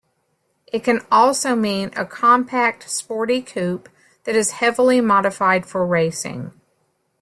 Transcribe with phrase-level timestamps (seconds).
[0.73, 3.87] It can also mean a compact sporty coupe
[4.23, 6.59] that is heavily modified for racing.